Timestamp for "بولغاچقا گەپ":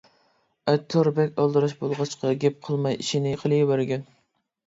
1.83-2.57